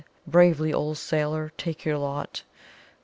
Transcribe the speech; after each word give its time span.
"'Bravely, 0.25 0.73
ole 0.73 0.95
sailor, 0.95 1.51
take 1.59 1.85
your 1.85 1.99
lot!' 1.99 2.41